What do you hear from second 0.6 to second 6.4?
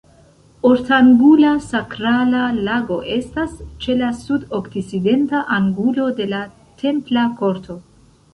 Ortangula sakrala lago estas ĉe la sud-okcidenta angulo de